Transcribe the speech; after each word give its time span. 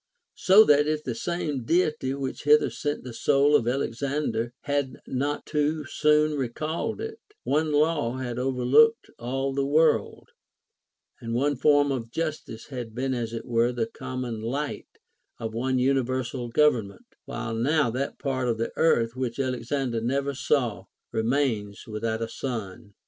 So 0.39 0.63
that 0.63 0.87
if 0.87 1.03
the 1.03 1.13
same 1.13 1.63
Deity 1.63 2.15
which 2.15 2.43
hither 2.45 2.71
sent 2.71 3.03
the 3.03 3.13
soul 3.13 3.55
of 3.55 3.67
Alexander 3.67 4.51
had 4.61 4.97
not 5.05 5.45
too 5.45 5.85
soon 5.85 6.33
recalled 6.35 6.99
it, 6.99 7.19
one 7.43 7.71
law 7.71 8.17
had 8.17 8.39
overlooked 8.39 9.11
all 9.19 9.53
the 9.53 9.63
world, 9.67 10.29
and 11.19 11.35
one 11.35 11.55
form 11.55 11.91
of 11.91 12.09
justice 12.09 12.69
had 12.69 12.95
been 12.95 13.13
as 13.13 13.31
it 13.31 13.45
were 13.45 13.71
the 13.71 13.85
common 13.85 14.41
light 14.41 14.87
of 15.37 15.53
one 15.53 15.77
universal 15.77 16.47
government; 16.49 17.05
while 17.25 17.53
now 17.53 17.91
that 17.91 18.17
part 18.17 18.47
of 18.47 18.57
the 18.57 18.71
earth 18.75 19.15
which 19.15 19.37
Alexander 19.39 20.01
never 20.01 20.33
saw 20.33 20.85
remains 21.11 21.85
without 21.85 22.23
a 22.23 22.27
sun. 22.27 22.95